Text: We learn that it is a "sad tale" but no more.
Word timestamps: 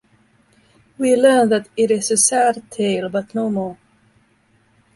We 0.97 1.15
learn 1.15 1.49
that 1.49 1.69
it 1.77 1.91
is 1.91 2.09
a 2.09 2.17
"sad 2.17 2.71
tale" 2.71 3.07
but 3.07 3.35
no 3.35 3.51
more. 3.51 3.77